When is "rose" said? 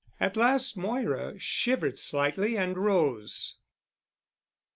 2.75-3.57